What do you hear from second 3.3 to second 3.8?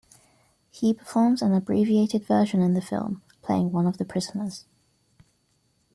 playing